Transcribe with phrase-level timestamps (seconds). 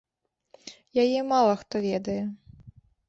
[1.03, 2.21] Яе мала хто ведае.